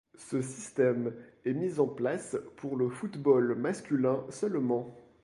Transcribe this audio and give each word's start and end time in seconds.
Ce 0.17 0.41
système 0.41 1.13
est 1.45 1.53
mis 1.53 1.79
en 1.79 1.85
place 1.85 2.35
pour 2.55 2.75
le 2.75 2.89
football 2.89 3.53
masculin 3.53 4.25
seulement. 4.31 4.89